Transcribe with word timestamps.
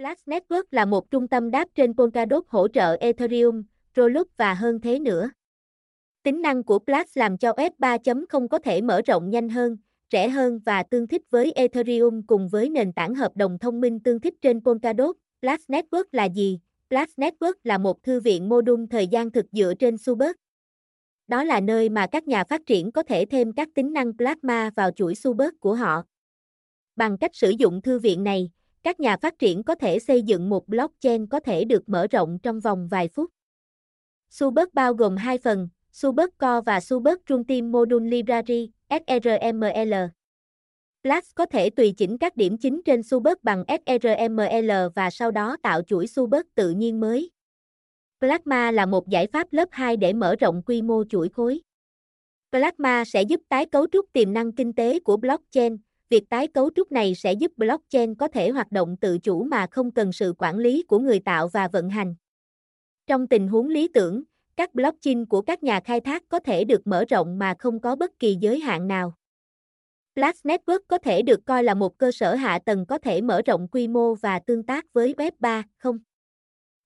Blast 0.00 0.28
Network 0.28 0.62
là 0.70 0.84
một 0.84 1.10
trung 1.10 1.28
tâm 1.28 1.50
đáp 1.50 1.68
trên 1.74 1.96
Polkadot 1.96 2.44
hỗ 2.48 2.68
trợ 2.68 2.96
Ethereum, 3.00 3.62
Rollup 3.96 4.28
và 4.36 4.54
hơn 4.54 4.80
thế 4.80 4.98
nữa. 4.98 5.30
Tính 6.22 6.42
năng 6.42 6.64
của 6.64 6.78
Blast 6.78 7.18
làm 7.18 7.38
cho 7.38 7.52
F3.0 7.52 8.48
có 8.48 8.58
thể 8.58 8.80
mở 8.82 9.02
rộng 9.06 9.30
nhanh 9.30 9.48
hơn, 9.48 9.76
rẻ 10.12 10.28
hơn 10.28 10.60
và 10.64 10.82
tương 10.82 11.06
thích 11.06 11.22
với 11.30 11.52
Ethereum 11.52 12.22
cùng 12.26 12.48
với 12.48 12.70
nền 12.70 12.92
tảng 12.92 13.14
hợp 13.14 13.36
đồng 13.36 13.58
thông 13.58 13.80
minh 13.80 14.00
tương 14.00 14.20
thích 14.20 14.34
trên 14.42 14.64
Polkadot. 14.64 15.16
Blast 15.42 15.70
Network 15.70 16.04
là 16.12 16.24
gì? 16.24 16.60
Blast 16.90 17.18
Network 17.18 17.54
là 17.64 17.78
một 17.78 18.02
thư 18.02 18.20
viện 18.20 18.48
mô 18.48 18.60
đun 18.60 18.86
thời 18.86 19.06
gian 19.06 19.30
thực 19.30 19.46
dựa 19.52 19.74
trên 19.78 19.98
Subert. 19.98 20.36
Đó 21.28 21.44
là 21.44 21.60
nơi 21.60 21.88
mà 21.88 22.06
các 22.06 22.28
nhà 22.28 22.44
phát 22.44 22.60
triển 22.66 22.92
có 22.92 23.02
thể 23.02 23.24
thêm 23.24 23.52
các 23.52 23.68
tính 23.74 23.92
năng 23.92 24.16
Plasma 24.16 24.70
vào 24.76 24.90
chuỗi 24.90 25.14
Subert 25.14 25.54
của 25.60 25.74
họ. 25.74 26.02
Bằng 26.96 27.18
cách 27.18 27.30
sử 27.34 27.50
dụng 27.50 27.82
thư 27.82 27.98
viện 27.98 28.24
này, 28.24 28.50
các 28.82 29.00
nhà 29.00 29.16
phát 29.16 29.38
triển 29.38 29.62
có 29.62 29.74
thể 29.74 29.98
xây 29.98 30.22
dựng 30.22 30.48
một 30.48 30.68
blockchain 30.68 31.26
có 31.26 31.40
thể 31.40 31.64
được 31.64 31.88
mở 31.88 32.06
rộng 32.10 32.38
trong 32.42 32.60
vòng 32.60 32.88
vài 32.88 33.08
phút. 33.08 33.30
Subert 34.30 34.68
bao 34.72 34.94
gồm 34.94 35.16
hai 35.16 35.38
phần, 35.38 35.68
Subert 35.92 36.30
Core 36.38 36.60
và 36.66 36.80
Subert 36.80 37.18
Runtime 37.28 37.68
Module 37.68 38.10
Library, 38.10 38.70
SRML. 38.90 39.94
Plus 41.02 41.30
có 41.34 41.46
thể 41.46 41.70
tùy 41.70 41.94
chỉnh 41.96 42.18
các 42.18 42.36
điểm 42.36 42.58
chính 42.58 42.80
trên 42.84 43.02
Subert 43.02 43.38
bằng 43.42 43.64
SRML 43.86 44.70
và 44.94 45.10
sau 45.10 45.30
đó 45.30 45.56
tạo 45.62 45.82
chuỗi 45.82 46.06
Subert 46.06 46.46
tự 46.54 46.70
nhiên 46.70 47.00
mới. 47.00 47.30
Plasma 48.20 48.70
là 48.70 48.86
một 48.86 49.08
giải 49.08 49.26
pháp 49.26 49.52
lớp 49.52 49.68
2 49.70 49.96
để 49.96 50.12
mở 50.12 50.36
rộng 50.36 50.62
quy 50.66 50.82
mô 50.82 51.04
chuỗi 51.04 51.28
khối. 51.28 51.60
Plasma 52.52 53.04
sẽ 53.04 53.22
giúp 53.22 53.40
tái 53.48 53.66
cấu 53.66 53.86
trúc 53.92 54.12
tiềm 54.12 54.32
năng 54.32 54.52
kinh 54.52 54.72
tế 54.72 55.00
của 55.00 55.16
blockchain. 55.16 55.76
Việc 56.10 56.28
tái 56.28 56.48
cấu 56.48 56.70
trúc 56.74 56.92
này 56.92 57.14
sẽ 57.14 57.32
giúp 57.32 57.52
blockchain 57.56 58.14
có 58.14 58.28
thể 58.28 58.50
hoạt 58.50 58.72
động 58.72 58.96
tự 58.96 59.18
chủ 59.18 59.44
mà 59.44 59.66
không 59.70 59.90
cần 59.90 60.12
sự 60.12 60.34
quản 60.38 60.58
lý 60.58 60.82
của 60.82 60.98
người 60.98 61.20
tạo 61.20 61.48
và 61.48 61.68
vận 61.68 61.88
hành. 61.90 62.14
Trong 63.06 63.26
tình 63.26 63.48
huống 63.48 63.68
lý 63.68 63.88
tưởng, 63.88 64.22
các 64.56 64.74
blockchain 64.74 65.26
của 65.26 65.42
các 65.42 65.62
nhà 65.62 65.80
khai 65.80 66.00
thác 66.00 66.22
có 66.28 66.38
thể 66.38 66.64
được 66.64 66.86
mở 66.86 67.04
rộng 67.08 67.38
mà 67.38 67.54
không 67.58 67.80
có 67.80 67.96
bất 67.96 68.18
kỳ 68.18 68.36
giới 68.40 68.60
hạn 68.60 68.88
nào. 68.88 69.14
Plus 70.14 70.46
Network 70.46 70.80
có 70.88 70.98
thể 70.98 71.22
được 71.22 71.40
coi 71.46 71.64
là 71.64 71.74
một 71.74 71.98
cơ 71.98 72.12
sở 72.12 72.34
hạ 72.34 72.58
tầng 72.64 72.86
có 72.86 72.98
thể 72.98 73.20
mở 73.20 73.42
rộng 73.46 73.68
quy 73.68 73.88
mô 73.88 74.14
và 74.14 74.38
tương 74.38 74.62
tác 74.62 74.92
với 74.92 75.14
Web 75.14 75.32
3, 75.38 75.62
không? 75.78 75.98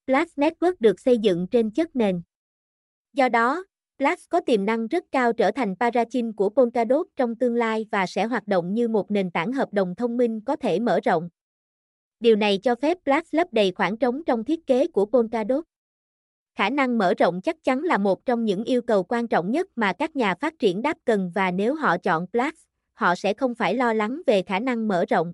Plus 0.07 0.39
Network 0.39 0.75
được 0.81 1.01
xây 1.01 1.19
dựng 1.19 1.47
trên 1.51 1.71
chất 1.71 1.97
nền. 1.97 2.23
Do 3.13 3.29
đó, 3.29 3.65
Plus 3.99 4.29
có 4.29 4.41
tiềm 4.41 4.65
năng 4.65 4.87
rất 4.87 5.05
cao 5.13 5.33
trở 5.33 5.51
thành 5.51 5.75
parachain 5.81 6.33
của 6.33 6.49
Polkadot 6.49 7.07
trong 7.17 7.37
tương 7.37 7.55
lai 7.55 7.87
và 7.91 8.07
sẽ 8.07 8.25
hoạt 8.25 8.47
động 8.47 8.75
như 8.75 8.89
một 8.89 9.11
nền 9.11 9.31
tảng 9.31 9.53
hợp 9.53 9.73
đồng 9.73 9.95
thông 9.95 10.17
minh 10.17 10.41
có 10.41 10.57
thể 10.57 10.81
mở 10.81 11.01
rộng. 11.05 11.29
Điều 12.21 12.37
này 12.37 12.59
cho 12.63 12.75
phép 12.75 12.99
Plus 13.05 13.25
lấp 13.31 13.49
đầy 13.53 13.73
khoảng 13.73 13.97
trống 13.97 14.25
trong 14.25 14.45
thiết 14.45 14.67
kế 14.67 14.87
của 14.87 15.07
Polkadot. 15.07 15.65
Khả 16.55 16.71
năng 16.71 16.99
mở 16.99 17.15
rộng 17.15 17.41
chắc 17.41 17.57
chắn 17.65 17.83
là 17.83 17.99
một 17.99 18.27
trong 18.27 18.45
những 18.45 18.65
yêu 18.65 18.83
cầu 18.83 19.03
quan 19.03 19.29
trọng 19.29 19.51
nhất 19.51 19.67
mà 19.77 19.93
các 19.93 20.17
nhà 20.17 20.35
phát 20.35 20.59
triển 20.59 20.83
đáp 20.83 20.97
cần 21.05 21.33
và 21.35 21.51
nếu 21.51 21.75
họ 21.75 21.99
chọn 21.99 22.27
Plus, 22.27 22.55
họ 22.93 23.15
sẽ 23.15 23.35
không 23.35 23.55
phải 23.55 23.75
lo 23.75 23.93
lắng 23.93 24.23
về 24.27 24.43
khả 24.43 24.59
năng 24.59 24.89
mở 24.89 25.05
rộng. 25.09 25.33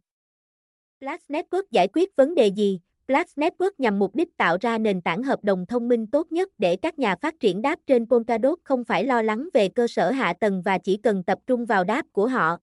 Plus 1.00 1.20
Network 1.28 1.62
giải 1.70 1.88
quyết 1.92 2.16
vấn 2.16 2.34
đề 2.34 2.46
gì? 2.46 2.80
Blast 3.10 3.38
Network 3.38 3.70
nhằm 3.78 3.98
mục 3.98 4.14
đích 4.14 4.36
tạo 4.36 4.56
ra 4.60 4.78
nền 4.78 5.00
tảng 5.00 5.22
hợp 5.22 5.44
đồng 5.44 5.66
thông 5.66 5.88
minh 5.88 6.06
tốt 6.06 6.32
nhất 6.32 6.48
để 6.58 6.76
các 6.76 6.98
nhà 6.98 7.16
phát 7.16 7.40
triển 7.40 7.62
đáp 7.62 7.78
trên 7.86 8.06
Polkadot 8.06 8.58
không 8.64 8.84
phải 8.84 9.04
lo 9.04 9.22
lắng 9.22 9.48
về 9.54 9.68
cơ 9.68 9.86
sở 9.86 10.10
hạ 10.10 10.34
tầng 10.40 10.62
và 10.62 10.78
chỉ 10.78 10.96
cần 10.96 11.22
tập 11.22 11.38
trung 11.46 11.66
vào 11.66 11.84
đáp 11.84 12.06
của 12.12 12.26
họ. 12.26 12.56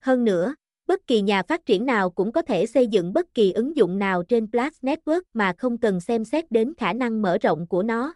Hơn 0.00 0.24
nữa, 0.24 0.54
bất 0.86 1.06
kỳ 1.06 1.20
nhà 1.20 1.42
phát 1.42 1.66
triển 1.66 1.86
nào 1.86 2.10
cũng 2.10 2.32
có 2.32 2.42
thể 2.42 2.66
xây 2.66 2.86
dựng 2.86 3.12
bất 3.12 3.34
kỳ 3.34 3.52
ứng 3.52 3.76
dụng 3.76 3.98
nào 3.98 4.22
trên 4.22 4.50
Blast 4.50 4.84
Network 4.84 5.22
mà 5.34 5.52
không 5.58 5.78
cần 5.78 6.00
xem 6.00 6.24
xét 6.24 6.50
đến 6.50 6.74
khả 6.78 6.92
năng 6.92 7.22
mở 7.22 7.38
rộng 7.38 7.66
của 7.66 7.82
nó. 7.82 8.14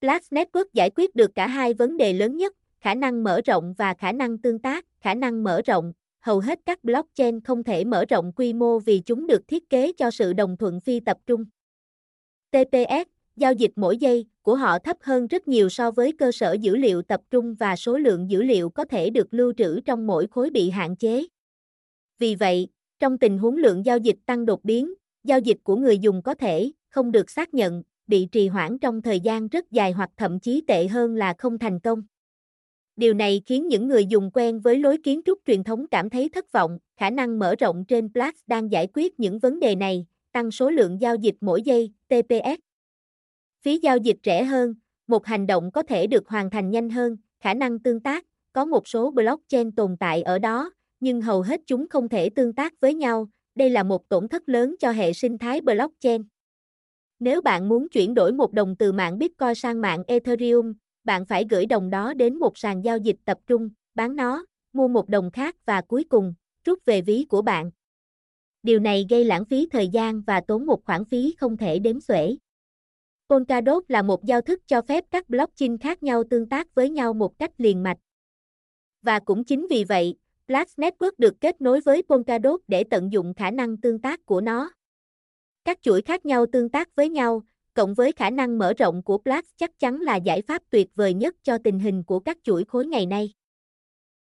Blast 0.00 0.32
Network 0.32 0.66
giải 0.72 0.90
quyết 0.96 1.14
được 1.14 1.34
cả 1.34 1.46
hai 1.46 1.74
vấn 1.74 1.96
đề 1.96 2.12
lớn 2.12 2.36
nhất, 2.36 2.54
khả 2.80 2.94
năng 2.94 3.24
mở 3.24 3.40
rộng 3.44 3.74
và 3.78 3.94
khả 3.94 4.12
năng 4.12 4.38
tương 4.38 4.58
tác, 4.58 4.84
khả 5.00 5.14
năng 5.14 5.44
mở 5.44 5.62
rộng, 5.66 5.92
hầu 6.26 6.40
hết 6.40 6.60
các 6.66 6.84
blockchain 6.84 7.40
không 7.40 7.62
thể 7.62 7.84
mở 7.84 8.04
rộng 8.04 8.32
quy 8.36 8.52
mô 8.52 8.78
vì 8.78 8.98
chúng 9.06 9.26
được 9.26 9.48
thiết 9.48 9.70
kế 9.70 9.92
cho 9.92 10.10
sự 10.10 10.32
đồng 10.32 10.56
thuận 10.56 10.80
phi 10.80 11.00
tập 11.00 11.16
trung. 11.26 11.44
TPS, 12.50 13.08
giao 13.36 13.52
dịch 13.52 13.70
mỗi 13.76 13.96
giây, 13.96 14.26
của 14.42 14.56
họ 14.56 14.78
thấp 14.78 14.96
hơn 15.00 15.26
rất 15.26 15.48
nhiều 15.48 15.68
so 15.68 15.90
với 15.90 16.12
cơ 16.12 16.32
sở 16.32 16.52
dữ 16.52 16.76
liệu 16.76 17.02
tập 17.02 17.20
trung 17.30 17.54
và 17.54 17.76
số 17.76 17.98
lượng 17.98 18.30
dữ 18.30 18.42
liệu 18.42 18.70
có 18.70 18.84
thể 18.84 19.10
được 19.10 19.34
lưu 19.34 19.52
trữ 19.56 19.80
trong 19.80 20.06
mỗi 20.06 20.26
khối 20.26 20.50
bị 20.50 20.70
hạn 20.70 20.96
chế. 20.96 21.26
Vì 22.18 22.34
vậy, 22.34 22.68
trong 22.98 23.18
tình 23.18 23.38
huống 23.38 23.56
lượng 23.56 23.84
giao 23.84 23.98
dịch 23.98 24.18
tăng 24.26 24.46
đột 24.46 24.64
biến, 24.64 24.94
giao 25.24 25.38
dịch 25.38 25.58
của 25.62 25.76
người 25.76 25.98
dùng 25.98 26.22
có 26.22 26.34
thể 26.34 26.72
không 26.88 27.12
được 27.12 27.30
xác 27.30 27.54
nhận, 27.54 27.82
bị 28.06 28.28
trì 28.32 28.48
hoãn 28.48 28.78
trong 28.78 29.02
thời 29.02 29.20
gian 29.20 29.48
rất 29.48 29.70
dài 29.70 29.92
hoặc 29.92 30.10
thậm 30.16 30.40
chí 30.40 30.64
tệ 30.66 30.86
hơn 30.86 31.14
là 31.14 31.34
không 31.38 31.58
thành 31.58 31.80
công. 31.80 32.02
Điều 32.96 33.14
này 33.14 33.42
khiến 33.46 33.68
những 33.68 33.88
người 33.88 34.06
dùng 34.06 34.30
quen 34.34 34.60
với 34.60 34.78
lối 34.78 34.98
kiến 35.04 35.20
trúc 35.24 35.38
truyền 35.46 35.64
thống 35.64 35.86
cảm 35.90 36.10
thấy 36.10 36.28
thất 36.28 36.52
vọng. 36.52 36.78
Khả 36.96 37.10
năng 37.10 37.38
mở 37.38 37.54
rộng 37.58 37.84
trên 37.88 38.12
Plax 38.12 38.34
đang 38.46 38.72
giải 38.72 38.88
quyết 38.94 39.20
những 39.20 39.38
vấn 39.38 39.60
đề 39.60 39.74
này, 39.74 40.06
tăng 40.32 40.50
số 40.50 40.70
lượng 40.70 41.00
giao 41.00 41.16
dịch 41.16 41.34
mỗi 41.40 41.62
giây, 41.62 41.92
TPS. 42.08 42.60
Phí 43.62 43.78
giao 43.78 43.96
dịch 43.96 44.16
rẻ 44.24 44.44
hơn, 44.44 44.74
một 45.06 45.26
hành 45.26 45.46
động 45.46 45.70
có 45.72 45.82
thể 45.82 46.06
được 46.06 46.28
hoàn 46.28 46.50
thành 46.50 46.70
nhanh 46.70 46.90
hơn, 46.90 47.16
khả 47.40 47.54
năng 47.54 47.78
tương 47.78 48.00
tác, 48.00 48.24
có 48.52 48.64
một 48.64 48.88
số 48.88 49.10
blockchain 49.10 49.72
tồn 49.72 49.96
tại 50.00 50.22
ở 50.22 50.38
đó, 50.38 50.70
nhưng 51.00 51.20
hầu 51.20 51.42
hết 51.42 51.60
chúng 51.66 51.88
không 51.88 52.08
thể 52.08 52.30
tương 52.30 52.52
tác 52.52 52.80
với 52.80 52.94
nhau, 52.94 53.28
đây 53.54 53.70
là 53.70 53.82
một 53.82 54.08
tổn 54.08 54.28
thất 54.28 54.48
lớn 54.48 54.74
cho 54.78 54.90
hệ 54.90 55.12
sinh 55.12 55.38
thái 55.38 55.60
blockchain. 55.60 56.22
Nếu 57.18 57.40
bạn 57.40 57.68
muốn 57.68 57.88
chuyển 57.88 58.14
đổi 58.14 58.32
một 58.32 58.52
đồng 58.52 58.76
từ 58.76 58.92
mạng 58.92 59.18
Bitcoin 59.18 59.54
sang 59.54 59.80
mạng 59.80 60.02
Ethereum, 60.06 60.72
bạn 61.06 61.26
phải 61.26 61.46
gửi 61.50 61.66
đồng 61.66 61.90
đó 61.90 62.14
đến 62.14 62.38
một 62.38 62.58
sàn 62.58 62.84
giao 62.84 62.98
dịch 62.98 63.16
tập 63.24 63.38
trung, 63.46 63.70
bán 63.94 64.16
nó, 64.16 64.46
mua 64.72 64.88
một 64.88 65.08
đồng 65.08 65.30
khác 65.30 65.56
và 65.66 65.80
cuối 65.80 66.04
cùng, 66.04 66.34
rút 66.64 66.84
về 66.84 67.00
ví 67.00 67.26
của 67.28 67.42
bạn. 67.42 67.70
Điều 68.62 68.78
này 68.80 69.06
gây 69.10 69.24
lãng 69.24 69.44
phí 69.44 69.68
thời 69.72 69.88
gian 69.88 70.20
và 70.20 70.40
tốn 70.40 70.66
một 70.66 70.84
khoản 70.84 71.04
phí 71.04 71.34
không 71.38 71.56
thể 71.56 71.78
đếm 71.78 72.00
xuể. 72.00 72.36
Polkadot 73.28 73.84
là 73.88 74.02
một 74.02 74.24
giao 74.24 74.40
thức 74.40 74.62
cho 74.66 74.82
phép 74.82 75.04
các 75.10 75.28
blockchain 75.28 75.78
khác 75.78 76.02
nhau 76.02 76.24
tương 76.30 76.48
tác 76.48 76.74
với 76.74 76.90
nhau 76.90 77.12
một 77.12 77.38
cách 77.38 77.50
liền 77.58 77.82
mạch. 77.82 77.98
Và 79.02 79.18
cũng 79.18 79.44
chính 79.44 79.66
vì 79.70 79.84
vậy, 79.84 80.14
Blast 80.48 80.78
Network 80.78 81.12
được 81.18 81.34
kết 81.40 81.60
nối 81.60 81.80
với 81.80 82.02
Polkadot 82.02 82.60
để 82.68 82.84
tận 82.84 83.12
dụng 83.12 83.34
khả 83.34 83.50
năng 83.50 83.76
tương 83.76 84.00
tác 84.00 84.26
của 84.26 84.40
nó. 84.40 84.70
Các 85.64 85.82
chuỗi 85.82 86.02
khác 86.02 86.26
nhau 86.26 86.46
tương 86.52 86.68
tác 86.68 86.94
với 86.94 87.08
nhau, 87.08 87.42
cộng 87.76 87.94
với 87.94 88.12
khả 88.12 88.30
năng 88.30 88.58
mở 88.58 88.72
rộng 88.72 89.02
của 89.02 89.18
Blast 89.18 89.46
chắc 89.56 89.78
chắn 89.78 90.00
là 90.00 90.16
giải 90.16 90.42
pháp 90.42 90.62
tuyệt 90.70 90.88
vời 90.94 91.14
nhất 91.14 91.34
cho 91.42 91.58
tình 91.64 91.78
hình 91.78 92.02
của 92.02 92.20
các 92.20 92.38
chuỗi 92.42 92.64
khối 92.64 92.86
ngày 92.86 93.06
nay. 93.06 93.32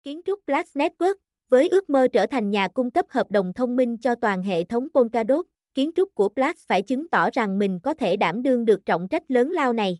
Kiến 0.04 0.20
trúc 0.24 0.46
Blast 0.46 0.76
Network 0.76 1.14
với 1.48 1.68
ước 1.68 1.90
mơ 1.90 2.08
trở 2.12 2.26
thành 2.26 2.50
nhà 2.50 2.68
cung 2.68 2.90
cấp 2.90 3.06
hợp 3.08 3.30
đồng 3.30 3.52
thông 3.52 3.76
minh 3.76 3.96
cho 3.98 4.14
toàn 4.14 4.42
hệ 4.42 4.64
thống 4.64 4.88
Polkadot, 4.94 5.46
kiến 5.74 5.90
trúc 5.96 6.14
của 6.14 6.28
Blast 6.28 6.58
phải 6.68 6.82
chứng 6.82 7.08
tỏ 7.08 7.30
rằng 7.32 7.58
mình 7.58 7.80
có 7.82 7.94
thể 7.94 8.16
đảm 8.16 8.42
đương 8.42 8.64
được 8.64 8.86
trọng 8.86 9.08
trách 9.08 9.30
lớn 9.30 9.50
lao 9.50 9.72
này. 9.72 9.98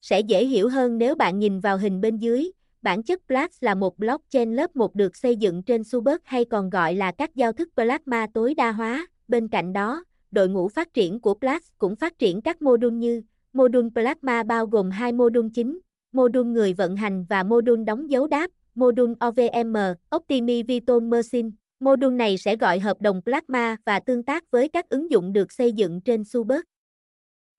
Sẽ 0.00 0.20
dễ 0.20 0.44
hiểu 0.44 0.68
hơn 0.68 0.98
nếu 0.98 1.14
bạn 1.14 1.38
nhìn 1.38 1.60
vào 1.60 1.78
hình 1.78 2.00
bên 2.00 2.16
dưới, 2.16 2.50
bản 2.82 3.02
chất 3.02 3.28
Blast 3.28 3.64
là 3.64 3.74
một 3.74 3.98
blockchain 3.98 4.56
lớp 4.56 4.76
1 4.76 4.94
được 4.94 5.16
xây 5.16 5.36
dựng 5.36 5.62
trên 5.62 5.84
Subert 5.84 6.20
hay 6.24 6.44
còn 6.44 6.70
gọi 6.70 6.94
là 6.94 7.12
các 7.12 7.34
giao 7.34 7.52
thức 7.52 7.68
Plasma 7.74 8.26
tối 8.34 8.54
đa 8.54 8.72
hóa, 8.72 9.06
bên 9.28 9.48
cạnh 9.48 9.72
đó, 9.72 10.04
đội 10.30 10.48
ngũ 10.48 10.68
phát 10.68 10.94
triển 10.94 11.20
của 11.20 11.34
Plus 11.34 11.62
cũng 11.78 11.96
phát 11.96 12.18
triển 12.18 12.40
các 12.40 12.62
mô 12.62 12.76
đun 12.76 12.98
như 12.98 13.22
mô 13.52 13.68
đun 13.68 13.90
Plasma 13.90 14.42
bao 14.42 14.66
gồm 14.66 14.90
hai 14.90 15.12
mô 15.12 15.28
đun 15.28 15.50
chính, 15.50 15.78
mô 16.12 16.28
đun 16.28 16.52
người 16.52 16.72
vận 16.72 16.96
hành 16.96 17.24
và 17.28 17.42
mô 17.42 17.60
đun 17.60 17.84
đóng 17.84 18.10
dấu 18.10 18.26
đáp, 18.26 18.50
mô 18.74 18.92
đun 18.92 19.14
OVM, 19.26 19.76
Optimi 20.16 20.62
Viton 20.62 21.10
Machine. 21.10 21.48
Mô 21.80 21.96
đun 21.96 22.16
này 22.16 22.38
sẽ 22.38 22.56
gọi 22.56 22.78
hợp 22.78 23.00
đồng 23.00 23.22
Plasma 23.22 23.76
và 23.84 24.00
tương 24.00 24.22
tác 24.22 24.50
với 24.50 24.68
các 24.68 24.88
ứng 24.88 25.10
dụng 25.10 25.32
được 25.32 25.52
xây 25.52 25.72
dựng 25.72 26.00
trên 26.00 26.24
Subert. 26.24 26.62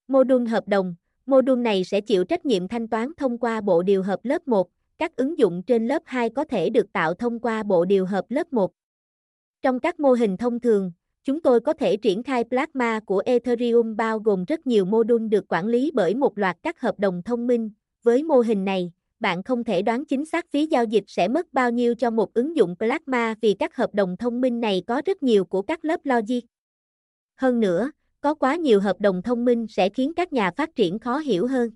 Mô 0.07 0.23
đun 0.23 0.45
hợp 0.45 0.67
đồng, 0.67 0.95
mô 1.25 1.41
đun 1.41 1.63
này 1.63 1.83
sẽ 1.83 2.01
chịu 2.01 2.23
trách 2.23 2.45
nhiệm 2.45 2.67
thanh 2.67 2.87
toán 2.87 3.11
thông 3.17 3.37
qua 3.37 3.61
bộ 3.61 3.83
điều 3.83 4.03
hợp 4.03 4.19
lớp 4.23 4.47
1, 4.47 4.69
các 4.97 5.15
ứng 5.15 5.37
dụng 5.37 5.63
trên 5.63 5.87
lớp 5.87 6.01
2 6.05 6.29
có 6.29 6.43
thể 6.43 6.69
được 6.69 6.93
tạo 6.93 7.13
thông 7.13 7.39
qua 7.39 7.63
bộ 7.63 7.85
điều 7.85 8.05
hợp 8.05 8.25
lớp 8.29 8.53
1. 8.53 8.71
Trong 9.61 9.79
các 9.79 9.99
mô 9.99 10.13
hình 10.13 10.37
thông 10.37 10.59
thường, 10.59 10.91
Chúng 11.23 11.41
tôi 11.41 11.59
có 11.59 11.73
thể 11.73 11.97
triển 11.97 12.23
khai 12.23 12.43
Plasma 12.43 12.99
của 12.99 13.21
Ethereum 13.25 13.95
bao 13.95 14.19
gồm 14.19 14.45
rất 14.45 14.67
nhiều 14.67 14.85
mô 14.85 15.03
đun 15.03 15.29
được 15.29 15.45
quản 15.49 15.67
lý 15.67 15.91
bởi 15.93 16.15
một 16.15 16.37
loạt 16.37 16.57
các 16.63 16.81
hợp 16.81 16.99
đồng 16.99 17.21
thông 17.23 17.47
minh. 17.47 17.69
Với 18.03 18.23
mô 18.23 18.39
hình 18.39 18.65
này, 18.65 18.91
bạn 19.19 19.43
không 19.43 19.63
thể 19.63 19.81
đoán 19.81 20.05
chính 20.05 20.25
xác 20.25 20.51
phí 20.51 20.65
giao 20.65 20.83
dịch 20.83 21.03
sẽ 21.07 21.27
mất 21.27 21.53
bao 21.53 21.71
nhiêu 21.71 21.95
cho 21.95 22.09
một 22.09 22.33
ứng 22.33 22.55
dụng 22.55 22.75
Plasma 22.79 23.35
vì 23.41 23.53
các 23.53 23.75
hợp 23.75 23.93
đồng 23.93 24.17
thông 24.17 24.41
minh 24.41 24.59
này 24.59 24.83
có 24.87 25.01
rất 25.05 25.23
nhiều 25.23 25.45
của 25.45 25.61
các 25.61 25.85
lớp 25.85 25.99
logic. 26.03 26.39
Hơn 27.35 27.59
nữa, 27.59 27.91
có 28.21 28.33
quá 28.33 28.55
nhiều 28.55 28.79
hợp 28.79 28.99
đồng 28.99 29.21
thông 29.21 29.45
minh 29.45 29.65
sẽ 29.69 29.89
khiến 29.89 30.13
các 30.13 30.33
nhà 30.33 30.51
phát 30.51 30.75
triển 30.75 30.99
khó 30.99 31.17
hiểu 31.17 31.47
hơn. 31.47 31.69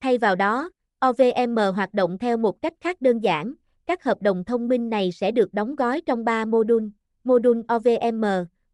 Thay 0.00 0.18
vào 0.18 0.36
đó, 0.36 0.70
OVM 1.06 1.56
hoạt 1.74 1.94
động 1.94 2.18
theo 2.18 2.36
một 2.36 2.62
cách 2.62 2.74
khác 2.80 3.00
đơn 3.00 3.18
giản, 3.18 3.54
các 3.86 4.04
hợp 4.04 4.22
đồng 4.22 4.44
thông 4.44 4.68
minh 4.68 4.90
này 4.90 5.12
sẽ 5.12 5.30
được 5.30 5.54
đóng 5.54 5.74
gói 5.74 6.00
trong 6.06 6.24
3 6.24 6.44
mô 6.44 6.64
đun, 6.64 6.90
Module 7.26 7.62
OVM, 7.74 8.24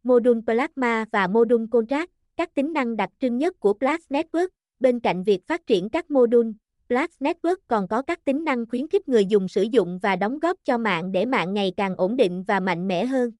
module 0.02 0.40
Plasma 0.46 1.04
và 1.12 1.26
module 1.26 1.66
Contract, 1.70 2.10
các 2.36 2.54
tính 2.54 2.72
năng 2.72 2.96
đặc 2.96 3.10
trưng 3.20 3.38
nhất 3.38 3.60
của 3.60 3.72
Plus 3.72 4.00
Network. 4.10 4.48
Bên 4.80 5.00
cạnh 5.00 5.24
việc 5.24 5.46
phát 5.46 5.66
triển 5.66 5.88
các 5.88 6.10
module, 6.10 6.50
Plus 6.88 7.10
Network 7.20 7.56
còn 7.66 7.88
có 7.88 8.02
các 8.02 8.24
tính 8.24 8.44
năng 8.44 8.66
khuyến 8.66 8.88
khích 8.88 9.08
người 9.08 9.26
dùng 9.26 9.48
sử 9.48 9.62
dụng 9.62 9.98
và 10.02 10.16
đóng 10.16 10.38
góp 10.38 10.56
cho 10.64 10.78
mạng 10.78 11.12
để 11.12 11.24
mạng 11.24 11.54
ngày 11.54 11.72
càng 11.76 11.96
ổn 11.96 12.16
định 12.16 12.42
và 12.42 12.60
mạnh 12.60 12.88
mẽ 12.88 13.04
hơn. 13.04 13.30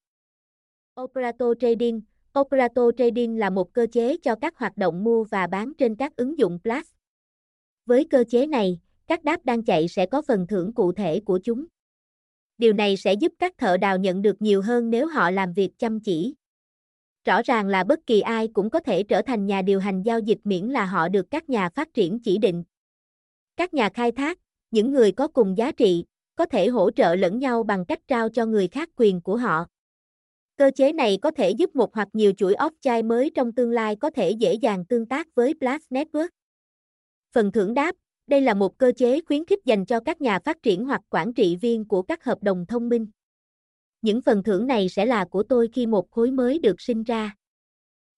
Operator 1.00 1.52
Trading 1.60 2.00
Operator 2.40 2.84
Trading 2.98 3.38
là 3.38 3.50
một 3.50 3.72
cơ 3.72 3.86
chế 3.92 4.16
cho 4.22 4.34
các 4.34 4.58
hoạt 4.58 4.76
động 4.76 5.04
mua 5.04 5.24
và 5.24 5.46
bán 5.46 5.72
trên 5.78 5.94
các 5.94 6.16
ứng 6.16 6.38
dụng 6.38 6.58
Plus. 6.62 6.90
Với 7.86 8.04
cơ 8.04 8.24
chế 8.28 8.46
này, 8.46 8.80
các 9.06 9.24
đáp 9.24 9.44
đang 9.44 9.64
chạy 9.64 9.88
sẽ 9.88 10.06
có 10.06 10.22
phần 10.22 10.46
thưởng 10.46 10.72
cụ 10.72 10.92
thể 10.92 11.20
của 11.20 11.38
chúng. 11.44 11.64
Điều 12.62 12.72
này 12.72 12.96
sẽ 12.96 13.14
giúp 13.14 13.32
các 13.38 13.58
thợ 13.58 13.76
đào 13.76 13.98
nhận 13.98 14.22
được 14.22 14.42
nhiều 14.42 14.62
hơn 14.62 14.90
nếu 14.90 15.06
họ 15.06 15.30
làm 15.30 15.52
việc 15.52 15.70
chăm 15.78 16.00
chỉ. 16.00 16.34
Rõ 17.24 17.42
ràng 17.42 17.66
là 17.66 17.84
bất 17.84 17.98
kỳ 18.06 18.20
ai 18.20 18.48
cũng 18.48 18.70
có 18.70 18.80
thể 18.80 19.02
trở 19.02 19.22
thành 19.22 19.46
nhà 19.46 19.62
điều 19.62 19.80
hành 19.80 20.02
giao 20.02 20.20
dịch 20.20 20.38
miễn 20.44 20.66
là 20.66 20.84
họ 20.86 21.08
được 21.08 21.26
các 21.30 21.48
nhà 21.48 21.68
phát 21.68 21.94
triển 21.94 22.18
chỉ 22.24 22.38
định. 22.38 22.64
Các 23.56 23.74
nhà 23.74 23.88
khai 23.94 24.12
thác, 24.12 24.38
những 24.70 24.92
người 24.92 25.12
có 25.12 25.28
cùng 25.28 25.58
giá 25.58 25.72
trị, 25.72 26.04
có 26.36 26.46
thể 26.46 26.68
hỗ 26.68 26.90
trợ 26.90 27.14
lẫn 27.14 27.38
nhau 27.38 27.62
bằng 27.62 27.84
cách 27.84 28.00
trao 28.08 28.28
cho 28.28 28.46
người 28.46 28.68
khác 28.68 28.88
quyền 28.96 29.20
của 29.20 29.36
họ. 29.36 29.66
Cơ 30.56 30.70
chế 30.76 30.92
này 30.92 31.18
có 31.22 31.30
thể 31.30 31.50
giúp 31.50 31.76
một 31.76 31.94
hoặc 31.94 32.08
nhiều 32.12 32.32
chuỗi 32.36 32.54
off-chain 32.54 33.06
mới 33.06 33.30
trong 33.34 33.52
tương 33.52 33.70
lai 33.70 33.96
có 33.96 34.10
thể 34.10 34.30
dễ 34.30 34.54
dàng 34.54 34.84
tương 34.84 35.06
tác 35.06 35.34
với 35.34 35.54
Blast 35.54 35.84
Network. 35.90 36.28
Phần 37.32 37.52
thưởng 37.52 37.74
đáp, 37.74 37.94
đây 38.32 38.40
là 38.40 38.54
một 38.54 38.78
cơ 38.78 38.92
chế 38.96 39.20
khuyến 39.20 39.44
khích 39.44 39.64
dành 39.64 39.84
cho 39.86 40.00
các 40.00 40.20
nhà 40.20 40.38
phát 40.38 40.62
triển 40.62 40.84
hoặc 40.84 41.00
quản 41.10 41.32
trị 41.32 41.56
viên 41.56 41.84
của 41.84 42.02
các 42.02 42.24
hợp 42.24 42.42
đồng 42.42 42.66
thông 42.66 42.88
minh. 42.88 43.06
Những 44.02 44.22
phần 44.22 44.42
thưởng 44.42 44.66
này 44.66 44.88
sẽ 44.88 45.06
là 45.06 45.24
của 45.24 45.42
tôi 45.42 45.68
khi 45.72 45.86
một 45.86 46.10
khối 46.10 46.30
mới 46.30 46.58
được 46.58 46.80
sinh 46.80 47.02
ra. 47.02 47.36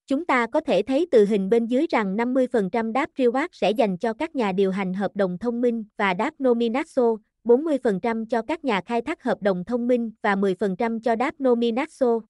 Chúng 0.06 0.25
ta 0.26 0.46
có 0.46 0.61
thể 0.61 0.82
thấy 0.82 1.06
từ 1.11 1.25
hình 1.25 1.49
bên 1.49 1.66
dưới 1.66 1.87
rằng 1.90 2.16
50% 2.16 2.93
đáp 2.93 3.11
reward 3.16 3.49
sẽ 3.52 3.70
dành 3.70 3.99
cho 3.99 4.12
các 4.12 4.37
nhà 4.37 4.52
điều 4.52 4.70
hành 4.70 4.94
hợp 4.94 5.11
đồng 5.14 5.38
thông 5.38 5.61
minh 5.61 5.84
và 5.96 6.14
đáp 6.14 6.34
nominaso, 6.44 7.16
40% 7.44 8.26
cho 8.26 8.43
các 8.43 8.64
nhà 8.64 8.81
khai 8.87 9.02
thác 9.02 9.22
hợp 9.22 9.43
đồng 9.43 9.64
thông 9.64 9.88
minh 9.88 10.11
và 10.22 10.34
10% 10.34 11.00
cho 11.00 11.16
đáp 11.16 11.34
nominaso. 11.44 12.20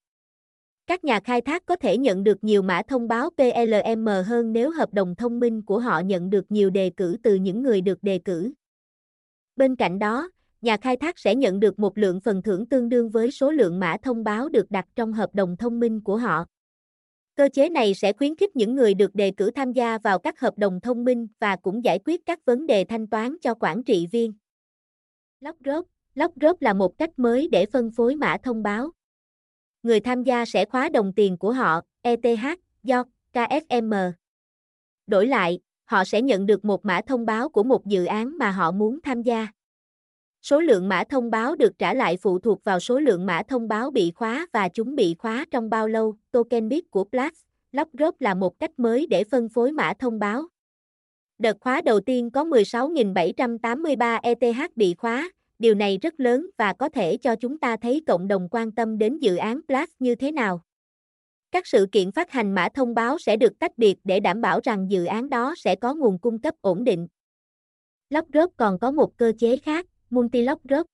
Các 0.87 1.03
nhà 1.03 1.19
khai 1.19 1.41
thác 1.41 1.65
có 1.65 1.75
thể 1.75 1.97
nhận 1.97 2.23
được 2.23 2.43
nhiều 2.43 2.61
mã 2.61 2.81
thông 2.87 3.07
báo 3.07 3.29
PLM 3.29 4.05
hơn 4.25 4.53
nếu 4.53 4.71
hợp 4.71 4.93
đồng 4.93 5.15
thông 5.15 5.39
minh 5.39 5.61
của 5.61 5.79
họ 5.79 5.99
nhận 5.99 6.29
được 6.29 6.51
nhiều 6.51 6.69
đề 6.69 6.89
cử 6.89 7.17
từ 7.23 7.35
những 7.35 7.61
người 7.61 7.81
được 7.81 8.03
đề 8.03 8.19
cử. 8.19 8.53
Bên 9.55 9.75
cạnh 9.75 9.99
đó, 9.99 10.29
nhà 10.61 10.77
khai 10.77 10.97
thác 10.97 11.19
sẽ 11.19 11.35
nhận 11.35 11.59
được 11.59 11.79
một 11.79 11.97
lượng 11.97 12.19
phần 12.21 12.41
thưởng 12.41 12.65
tương 12.65 12.89
đương 12.89 13.09
với 13.09 13.31
số 13.31 13.51
lượng 13.51 13.79
mã 13.79 13.97
thông 14.03 14.23
báo 14.23 14.49
được 14.49 14.71
đặt 14.71 14.85
trong 14.95 15.13
hợp 15.13 15.29
đồng 15.35 15.57
thông 15.57 15.79
minh 15.79 16.01
của 16.01 16.17
họ. 16.17 16.45
Cơ 17.35 17.49
chế 17.53 17.69
này 17.69 17.93
sẽ 17.93 18.13
khuyến 18.13 18.35
khích 18.35 18.55
những 18.55 18.75
người 18.75 18.93
được 18.93 19.15
đề 19.15 19.31
cử 19.31 19.51
tham 19.51 19.71
gia 19.71 19.97
vào 19.97 20.19
các 20.19 20.39
hợp 20.39 20.57
đồng 20.57 20.79
thông 20.81 21.05
minh 21.05 21.27
và 21.39 21.55
cũng 21.55 21.83
giải 21.83 21.99
quyết 22.05 22.25
các 22.25 22.45
vấn 22.45 22.67
đề 22.67 22.83
thanh 22.83 23.07
toán 23.07 23.37
cho 23.41 23.53
quản 23.59 23.83
trị 23.83 24.07
viên. 24.11 24.33
Lockdrop 25.39 25.87
Lockdrop 26.15 26.61
là 26.61 26.73
một 26.73 26.97
cách 26.97 27.19
mới 27.19 27.47
để 27.51 27.65
phân 27.65 27.91
phối 27.91 28.15
mã 28.15 28.37
thông 28.43 28.63
báo. 28.63 28.91
Người 29.85 29.99
tham 29.99 30.23
gia 30.23 30.45
sẽ 30.45 30.65
khóa 30.65 30.89
đồng 30.89 31.13
tiền 31.13 31.37
của 31.37 31.51
họ, 31.51 31.81
ETH, 32.01 32.45
do 32.83 33.03
KSM. 33.33 33.93
Đổi 35.07 35.27
lại, 35.27 35.59
họ 35.83 36.03
sẽ 36.03 36.21
nhận 36.21 36.45
được 36.45 36.65
một 36.65 36.85
mã 36.85 37.01
thông 37.07 37.25
báo 37.25 37.49
của 37.49 37.63
một 37.63 37.85
dự 37.85 38.05
án 38.05 38.37
mà 38.37 38.51
họ 38.51 38.71
muốn 38.71 38.99
tham 39.03 39.21
gia. 39.21 39.47
Số 40.41 40.59
lượng 40.59 40.89
mã 40.89 41.03
thông 41.09 41.31
báo 41.31 41.55
được 41.55 41.79
trả 41.79 41.93
lại 41.93 42.17
phụ 42.17 42.39
thuộc 42.39 42.63
vào 42.63 42.79
số 42.79 42.99
lượng 42.99 43.25
mã 43.25 43.41
thông 43.47 43.67
báo 43.67 43.91
bị 43.91 44.11
khóa 44.15 44.47
và 44.53 44.69
chúng 44.69 44.95
bị 44.95 45.15
khóa 45.19 45.45
trong 45.51 45.69
bao 45.69 45.87
lâu. 45.87 46.15
Token 46.31 46.69
BIP 46.69 46.83
của 46.89 47.03
Plus, 47.03 47.33
Lockdrop 47.71 48.21
là 48.21 48.33
một 48.33 48.59
cách 48.59 48.79
mới 48.79 49.07
để 49.07 49.23
phân 49.23 49.49
phối 49.49 49.71
mã 49.71 49.93
thông 49.99 50.19
báo. 50.19 50.47
Đợt 51.37 51.57
khóa 51.59 51.81
đầu 51.81 51.99
tiên 51.99 52.31
có 52.31 52.43
16.783 52.43 54.19
ETH 54.23 54.75
bị 54.75 54.93
khóa, 54.97 55.29
điều 55.59 55.75
này 55.75 55.97
rất 56.01 56.19
lớn 56.19 56.47
và 56.57 56.73
có 56.73 56.89
thể 56.89 57.17
cho 57.17 57.35
chúng 57.35 57.57
ta 57.57 57.77
thấy 57.77 58.03
cộng 58.07 58.27
đồng 58.27 58.47
quan 58.51 58.71
tâm 58.71 58.97
đến 58.97 59.19
dự 59.19 59.35
án 59.35 59.61
Plus 59.67 59.89
như 59.99 60.15
thế 60.15 60.31
nào. 60.31 60.61
Các 61.51 61.67
sự 61.67 61.87
kiện 61.91 62.11
phát 62.11 62.31
hành 62.31 62.55
mã 62.55 62.69
thông 62.73 62.93
báo 62.93 63.17
sẽ 63.19 63.37
được 63.37 63.59
tách 63.59 63.77
biệt 63.77 63.95
để 64.03 64.19
đảm 64.19 64.41
bảo 64.41 64.59
rằng 64.63 64.91
dự 64.91 65.05
án 65.05 65.29
đó 65.29 65.53
sẽ 65.57 65.75
có 65.75 65.93
nguồn 65.93 66.19
cung 66.19 66.41
cấp 66.41 66.55
ổn 66.61 66.83
định. 66.83 67.07
Lockdrop 68.09 68.53
còn 68.57 68.79
có 68.79 68.91
một 68.91 69.17
cơ 69.17 69.33
chế 69.39 69.57
khác, 69.57 69.85
multi-lockdrop. 70.09 70.85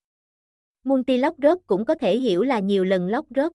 Multi-lockdrop 0.84 1.58
cũng 1.68 1.86
có 1.86 1.96
thể 1.96 2.18
hiểu 2.18 2.44
là 2.44 2.60
nhiều 2.60 2.84
lần 2.84 3.08
lockdrop. 3.08 3.52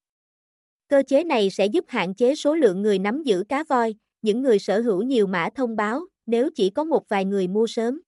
Cơ 0.89 1.03
chế 1.07 1.25
này 1.25 1.51
sẽ 1.51 1.67
giúp 1.67 1.85
hạn 1.89 2.15
chế 2.15 2.35
số 2.35 2.55
lượng 2.55 2.83
người 2.83 2.99
nắm 2.99 3.23
giữ 3.23 3.45
cá 3.49 3.65
voi, 3.69 3.95
những 4.23 4.43
người 4.43 4.59
sở 4.59 4.81
hữu 4.81 5.03
nhiều 5.03 5.27
mã 5.27 5.49
thông 5.55 5.77
báo, 5.77 6.01
nếu 6.27 6.51
chỉ 6.55 6.71
có 6.71 6.85
một 6.85 7.09
vài 7.09 7.25
người 7.25 7.49
mua 7.49 7.67
sớm. 7.67 8.01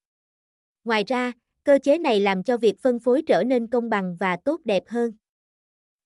Ngoài 0.84 1.04
ra, 1.06 1.32
cơ 1.64 1.78
chế 1.82 1.98
này 1.98 2.20
làm 2.20 2.42
cho 2.42 2.56
việc 2.56 2.80
phân 2.82 2.98
phối 2.98 3.22
trở 3.22 3.44
nên 3.44 3.66
công 3.66 3.90
bằng 3.90 4.16
và 4.20 4.36
tốt 4.44 4.60
đẹp 4.64 4.82
hơn. 4.86 5.12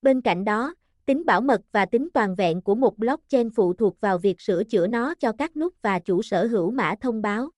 Bên 0.02 0.20
cạnh 0.20 0.44
đó, 0.44 0.74
tính 1.06 1.24
bảo 1.26 1.40
mật 1.40 1.60
và 1.72 1.86
tính 1.86 2.08
toàn 2.14 2.34
vẹn 2.34 2.62
của 2.62 2.74
một 2.74 2.98
blockchain 2.98 3.50
phụ 3.50 3.74
thuộc 3.74 4.00
vào 4.00 4.18
việc 4.18 4.40
sửa 4.40 4.64
chữa 4.64 4.86
nó 4.86 5.14
cho 5.14 5.32
các 5.32 5.56
nút 5.56 5.74
và 5.82 5.98
chủ 5.98 6.22
sở 6.22 6.46
hữu 6.46 6.70
mã 6.70 6.94
thông 7.00 7.22
báo. 7.22 7.50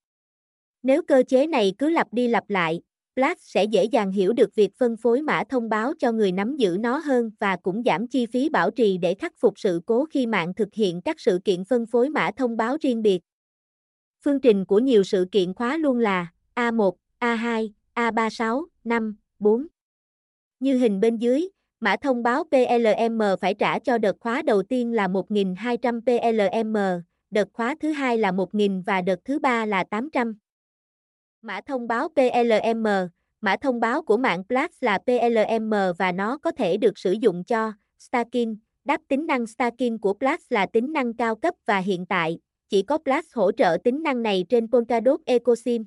Nếu 0.83 1.03
cơ 1.03 1.23
chế 1.29 1.47
này 1.47 1.75
cứ 1.79 1.91
lặp 1.91 2.13
đi 2.13 2.29
lặp 2.29 2.51
lại, 2.51 2.81
Black 3.17 3.41
sẽ 3.43 3.65
dễ 3.65 3.85
dàng 3.85 4.13
hiểu 4.13 4.33
được 4.33 4.55
việc 4.55 4.75
phân 4.79 4.97
phối 4.97 5.23
mã 5.23 5.43
thông 5.49 5.69
báo 5.69 5.93
cho 5.99 6.13
người 6.13 6.33
nắm 6.33 6.57
giữ 6.57 6.77
nó 6.81 6.99
hơn 6.99 7.31
và 7.41 7.57
cũng 7.57 7.83
giảm 7.83 8.09
chi 8.09 8.27
phí 8.27 8.49
bảo 8.49 8.71
trì 8.71 8.99
để 8.99 9.15
khắc 9.15 9.33
phục 9.39 9.59
sự 9.59 9.81
cố 9.87 10.05
khi 10.05 10.27
mạng 10.27 10.55
thực 10.55 10.69
hiện 10.75 11.01
các 11.01 11.21
sự 11.21 11.39
kiện 11.45 11.65
phân 11.65 11.87
phối 11.87 12.09
mã 12.09 12.31
thông 12.37 12.57
báo 12.57 12.77
riêng 12.81 13.03
biệt. 13.03 13.23
Phương 14.25 14.41
trình 14.41 14.65
của 14.65 14.79
nhiều 14.79 15.05
sự 15.05 15.27
kiện 15.33 15.55
khóa 15.55 15.77
luôn 15.77 15.99
là 15.99 16.33
A1, 16.55 16.93
A2, 17.21 17.71
A36, 17.95 18.67
5, 18.85 19.17
4. 19.39 19.67
Như 20.61 20.79
hình 20.79 21.01
bên 21.01 21.17
dưới, 21.17 21.49
mã 21.81 21.97
thông 21.97 22.23
báo 22.23 22.45
PLM 22.45 23.23
phải 23.41 23.55
trả 23.55 23.79
cho 23.79 23.99
đợt 23.99 24.17
khóa 24.21 24.43
đầu 24.43 24.63
tiên 24.63 24.93
là 24.93 25.09
1.200 25.09 26.01
PLM, 26.01 27.03
đợt 27.31 27.49
khóa 27.53 27.75
thứ 27.81 27.93
hai 27.93 28.19
là 28.19 28.33
1.000 28.33 28.83
và 28.87 29.01
đợt 29.01 29.25
thứ 29.25 29.39
ba 29.39 29.67
là 29.67 29.85
800. 29.85 30.35
Mã 31.43 31.61
thông 31.67 31.89
báo 31.89 32.09
PLM, 32.09 32.87
mã 33.41 33.57
thông 33.57 33.81
báo 33.81 34.03
của 34.03 34.17
mạng 34.17 34.45
Plus 34.49 34.71
là 34.81 34.99
PLM 34.99 35.75
và 35.99 36.13
nó 36.13 36.39
có 36.39 36.51
thể 36.51 36.77
được 36.77 36.99
sử 36.99 37.13
dụng 37.13 37.45
cho 37.45 37.73
Starkin. 37.99 38.57
Đáp 38.85 39.01
tính 39.09 39.27
năng 39.27 39.47
Starkin 39.47 39.99
của 39.99 40.15
Plus 40.15 40.41
là 40.51 40.67
tính 40.67 40.93
năng 40.93 41.15
cao 41.15 41.37
cấp 41.37 41.55
và 41.67 41.79
hiện 41.79 42.07
tại, 42.07 42.39
chỉ 42.69 42.83
có 42.83 42.99
Plus 42.99 43.25
hỗ 43.33 43.53
trợ 43.53 43.79
tính 43.85 44.03
năng 44.03 44.23
này 44.23 44.45
trên 44.49 44.71
Polkadot 44.71 45.21
EcoSim. 45.27 45.85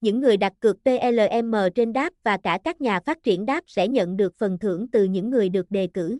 Những 0.00 0.20
người 0.20 0.36
đặt 0.36 0.52
cược 0.60 0.76
PLM 0.84 1.54
trên 1.74 1.92
đáp 1.92 2.12
và 2.22 2.36
cả 2.36 2.58
các 2.64 2.80
nhà 2.80 3.00
phát 3.00 3.22
triển 3.22 3.46
đáp 3.46 3.64
sẽ 3.66 3.88
nhận 3.88 4.16
được 4.16 4.34
phần 4.38 4.58
thưởng 4.58 4.90
từ 4.90 5.04
những 5.04 5.30
người 5.30 5.48
được 5.48 5.70
đề 5.70 5.86
cử. 5.94 6.18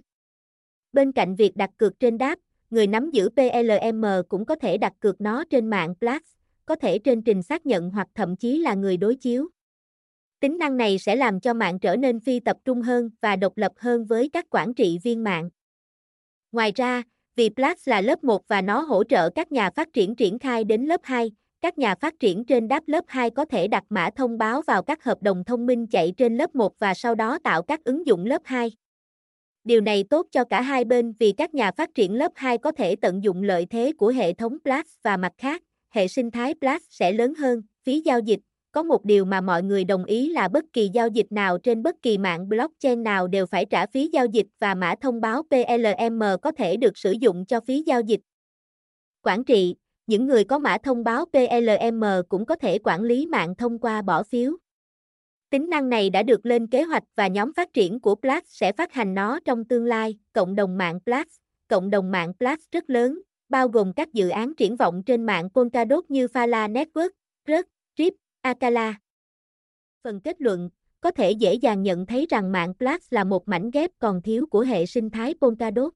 Bên 0.92 1.12
cạnh 1.12 1.34
việc 1.34 1.56
đặt 1.56 1.70
cược 1.76 2.00
trên 2.00 2.18
đáp, 2.18 2.38
người 2.70 2.86
nắm 2.86 3.10
giữ 3.10 3.28
PLM 3.28 4.04
cũng 4.28 4.44
có 4.44 4.54
thể 4.54 4.78
đặt 4.78 4.92
cược 5.00 5.20
nó 5.20 5.44
trên 5.50 5.70
mạng 5.70 5.94
Plus 6.00 6.22
có 6.66 6.76
thể 6.76 6.98
trên 6.98 7.22
trình 7.22 7.42
xác 7.42 7.66
nhận 7.66 7.90
hoặc 7.90 8.08
thậm 8.14 8.36
chí 8.36 8.58
là 8.58 8.74
người 8.74 8.96
đối 8.96 9.16
chiếu. 9.16 9.48
Tính 10.40 10.58
năng 10.58 10.76
này 10.76 10.98
sẽ 10.98 11.16
làm 11.16 11.40
cho 11.40 11.54
mạng 11.54 11.78
trở 11.78 11.96
nên 11.96 12.20
phi 12.20 12.40
tập 12.40 12.56
trung 12.64 12.82
hơn 12.82 13.10
và 13.20 13.36
độc 13.36 13.56
lập 13.56 13.72
hơn 13.76 14.04
với 14.04 14.28
các 14.32 14.46
quản 14.50 14.74
trị 14.74 14.98
viên 15.02 15.24
mạng. 15.24 15.50
Ngoài 16.52 16.72
ra, 16.74 17.02
vì 17.36 17.50
Plus 17.50 17.88
là 17.88 18.00
lớp 18.00 18.24
1 18.24 18.48
và 18.48 18.62
nó 18.62 18.80
hỗ 18.80 19.04
trợ 19.04 19.30
các 19.30 19.52
nhà 19.52 19.70
phát 19.70 19.88
triển 19.92 20.16
triển 20.16 20.38
khai 20.38 20.64
đến 20.64 20.84
lớp 20.84 21.00
2, 21.04 21.30
các 21.60 21.78
nhà 21.78 21.94
phát 21.94 22.14
triển 22.20 22.44
trên 22.44 22.68
đáp 22.68 22.82
lớp 22.86 23.04
2 23.08 23.30
có 23.30 23.44
thể 23.44 23.68
đặt 23.68 23.84
mã 23.88 24.10
thông 24.16 24.38
báo 24.38 24.62
vào 24.62 24.82
các 24.82 25.04
hợp 25.04 25.22
đồng 25.22 25.44
thông 25.44 25.66
minh 25.66 25.86
chạy 25.86 26.12
trên 26.16 26.36
lớp 26.36 26.54
1 26.54 26.78
và 26.78 26.94
sau 26.94 27.14
đó 27.14 27.38
tạo 27.44 27.62
các 27.62 27.84
ứng 27.84 28.06
dụng 28.06 28.26
lớp 28.26 28.42
2. 28.44 28.72
Điều 29.64 29.80
này 29.80 30.04
tốt 30.10 30.26
cho 30.32 30.44
cả 30.44 30.62
hai 30.62 30.84
bên 30.84 31.12
vì 31.18 31.32
các 31.32 31.54
nhà 31.54 31.70
phát 31.70 31.94
triển 31.94 32.14
lớp 32.14 32.32
2 32.34 32.58
có 32.58 32.72
thể 32.72 32.96
tận 32.96 33.22
dụng 33.22 33.42
lợi 33.42 33.66
thế 33.70 33.92
của 33.98 34.08
hệ 34.08 34.32
thống 34.32 34.58
Plus 34.64 34.86
và 35.02 35.16
mặt 35.16 35.32
khác, 35.38 35.62
hệ 35.90 36.08
sinh 36.08 36.30
thái 36.30 36.54
Plus 36.60 36.82
sẽ 36.90 37.12
lớn 37.12 37.34
hơn, 37.34 37.62
phí 37.84 38.00
giao 38.00 38.20
dịch. 38.20 38.40
Có 38.72 38.82
một 38.82 39.04
điều 39.04 39.24
mà 39.24 39.40
mọi 39.40 39.62
người 39.62 39.84
đồng 39.84 40.04
ý 40.04 40.28
là 40.28 40.48
bất 40.48 40.64
kỳ 40.72 40.88
giao 40.88 41.08
dịch 41.08 41.32
nào 41.32 41.58
trên 41.58 41.82
bất 41.82 42.02
kỳ 42.02 42.18
mạng 42.18 42.48
blockchain 42.48 43.02
nào 43.02 43.28
đều 43.28 43.46
phải 43.46 43.64
trả 43.64 43.86
phí 43.86 44.10
giao 44.12 44.26
dịch 44.26 44.46
và 44.58 44.74
mã 44.74 44.94
thông 45.00 45.20
báo 45.20 45.42
PLM 45.42 46.22
có 46.42 46.52
thể 46.52 46.76
được 46.76 46.98
sử 46.98 47.12
dụng 47.12 47.46
cho 47.46 47.60
phí 47.60 47.82
giao 47.86 48.00
dịch. 48.00 48.20
Quản 49.22 49.44
trị, 49.44 49.74
những 50.06 50.26
người 50.26 50.44
có 50.44 50.58
mã 50.58 50.78
thông 50.78 51.04
báo 51.04 51.24
PLM 51.24 52.04
cũng 52.28 52.46
có 52.46 52.56
thể 52.56 52.78
quản 52.84 53.02
lý 53.02 53.26
mạng 53.26 53.54
thông 53.54 53.78
qua 53.78 54.02
bỏ 54.02 54.22
phiếu. 54.22 54.56
Tính 55.50 55.70
năng 55.70 55.88
này 55.88 56.10
đã 56.10 56.22
được 56.22 56.46
lên 56.46 56.66
kế 56.66 56.82
hoạch 56.82 57.04
và 57.14 57.26
nhóm 57.26 57.52
phát 57.52 57.72
triển 57.72 58.00
của 58.00 58.14
Plax 58.14 58.42
sẽ 58.46 58.72
phát 58.72 58.92
hành 58.92 59.14
nó 59.14 59.40
trong 59.44 59.64
tương 59.64 59.84
lai, 59.84 60.18
cộng 60.32 60.54
đồng 60.54 60.78
mạng 60.78 61.00
Plax 61.00 61.26
Cộng 61.68 61.90
đồng 61.90 62.10
mạng 62.10 62.32
Plax 62.38 62.58
rất 62.72 62.90
lớn, 62.90 63.20
bao 63.48 63.68
gồm 63.68 63.92
các 63.92 64.12
dự 64.12 64.28
án 64.28 64.54
triển 64.54 64.76
vọng 64.76 65.02
trên 65.06 65.26
mạng 65.26 65.48
Polkadot 65.54 66.10
như 66.10 66.28
Phala 66.28 66.68
Network, 66.68 67.10
Rớt, 67.48 67.66
Trip, 67.96 68.14
Akala. 68.40 68.94
Phần 70.04 70.20
kết 70.20 70.40
luận, 70.40 70.70
có 71.00 71.10
thể 71.10 71.30
dễ 71.30 71.54
dàng 71.54 71.82
nhận 71.82 72.06
thấy 72.06 72.26
rằng 72.30 72.52
mạng 72.52 72.74
Plax 72.74 73.00
là 73.10 73.24
một 73.24 73.48
mảnh 73.48 73.70
ghép 73.70 73.90
còn 73.98 74.22
thiếu 74.22 74.46
của 74.50 74.60
hệ 74.60 74.86
sinh 74.86 75.10
thái 75.10 75.34
Polkadot. 75.40 75.92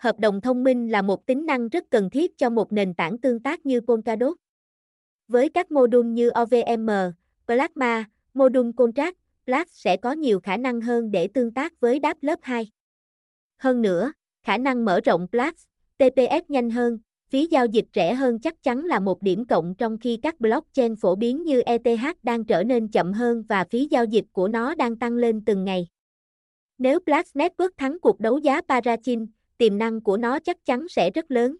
Hợp 0.00 0.18
đồng 0.18 0.40
thông 0.40 0.64
minh 0.64 0.90
là 0.90 1.02
một 1.02 1.26
tính 1.26 1.46
năng 1.46 1.68
rất 1.68 1.84
cần 1.90 2.10
thiết 2.10 2.38
cho 2.38 2.50
một 2.50 2.72
nền 2.72 2.94
tảng 2.94 3.18
tương 3.18 3.40
tác 3.40 3.66
như 3.66 3.80
Polkadot. 3.80 4.36
Với 5.28 5.48
các 5.48 5.70
mô 5.70 5.86
đun 5.86 6.14
như 6.14 6.30
OVM, 6.30 6.90
Plasma, 7.46 8.04
module 8.34 8.70
contract, 8.76 9.16
Plus 9.46 9.68
sẽ 9.70 9.96
có 9.96 10.12
nhiều 10.12 10.40
khả 10.40 10.56
năng 10.56 10.80
hơn 10.80 11.10
để 11.10 11.28
tương 11.28 11.54
tác 11.54 11.80
với 11.80 11.98
đáp 11.98 12.16
lớp 12.20 12.38
2. 12.42 12.70
Hơn 13.58 13.82
nữa, 13.82 14.12
khả 14.42 14.58
năng 14.58 14.84
mở 14.84 15.00
rộng 15.00 15.26
Plus, 15.28 15.64
TPS 15.98 16.44
nhanh 16.50 16.70
hơn, 16.70 16.98
phí 17.30 17.46
giao 17.46 17.66
dịch 17.66 17.86
rẻ 17.94 18.14
hơn 18.14 18.38
chắc 18.38 18.62
chắn 18.62 18.84
là 18.84 19.00
một 19.00 19.22
điểm 19.22 19.44
cộng 19.46 19.74
trong 19.74 19.98
khi 19.98 20.16
các 20.22 20.40
blockchain 20.40 20.96
phổ 20.96 21.14
biến 21.14 21.44
như 21.44 21.60
ETH 21.60 22.22
đang 22.22 22.44
trở 22.44 22.62
nên 22.62 22.88
chậm 22.88 23.12
hơn 23.12 23.42
và 23.48 23.64
phí 23.64 23.88
giao 23.90 24.04
dịch 24.04 24.24
của 24.32 24.48
nó 24.48 24.74
đang 24.74 24.96
tăng 24.96 25.12
lên 25.12 25.44
từng 25.44 25.64
ngày. 25.64 25.86
Nếu 26.78 26.98
Blast 27.06 27.36
Network 27.36 27.70
thắng 27.76 28.00
cuộc 28.00 28.20
đấu 28.20 28.38
giá 28.38 28.60
Parachin, 28.68 29.26
tiềm 29.60 29.78
năng 29.78 30.02
của 30.02 30.16
nó 30.16 30.40
chắc 30.40 30.58
chắn 30.66 30.88
sẽ 30.88 31.10
rất 31.10 31.30
lớn. 31.32 31.56